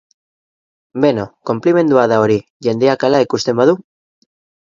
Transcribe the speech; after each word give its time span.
Beno, 1.03 1.25
konplimendua 1.49 2.07
da 2.11 2.17
hori, 2.23 2.37
jendeak 2.69 3.07
hala 3.09 3.19
ikusten 3.27 3.59
badu. 3.61 3.77